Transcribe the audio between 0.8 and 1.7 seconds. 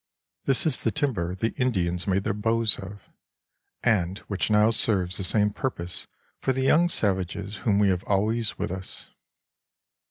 timber the